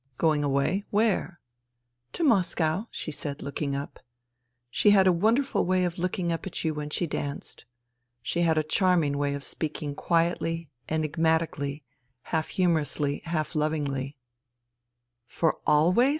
Going 0.17 0.43
away? 0.43 0.83
Where?"" 0.89 1.39
To 2.13 2.23
Moscow," 2.23 2.87
she 2.89 3.11
said, 3.11 3.43
looking 3.43 3.75
up. 3.75 3.99
She 4.71 4.89
had 4.89 5.05
a 5.05 5.11
wonderful 5.13 5.63
way 5.63 5.83
of 5.85 5.99
looking 5.99 6.31
up 6.31 6.47
at 6.47 6.63
you 6.63 6.73
when 6.73 6.89
she 6.89 7.05
danced. 7.05 7.65
She 8.23 8.41
had 8.41 8.57
a 8.57 8.63
charming 8.63 9.15
way 9.19 9.35
of 9.35 9.43
speaking 9.43 9.93
quietly, 9.93 10.71
enigmatically, 10.89 11.83
half 12.33 12.47
humorously, 12.47 13.19
half 13.25 13.53
lovingly. 13.53 14.17
22 14.17 14.17
FUTILITY" 14.17 14.17
For 15.35 15.59
always 15.67 16.09